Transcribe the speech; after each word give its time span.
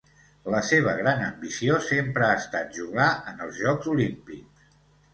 La 0.53 0.61
seva 0.69 0.95
gran 0.99 1.21
ambició 1.25 1.77
sempre 1.89 2.27
ha 2.31 2.41
estat 2.41 2.75
jugar 2.81 3.13
en 3.35 3.49
els 3.49 3.63
Jocs 3.63 3.95
Olímpics. 3.97 4.71